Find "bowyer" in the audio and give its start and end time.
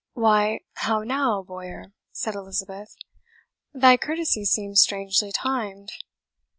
1.43-1.93